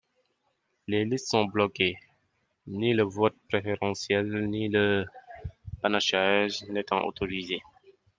[0.87, 1.95] Les listes sont bloquées,
[2.65, 5.05] ni le vote préférentiel ni le
[5.83, 7.61] panachage n'étant autorisés.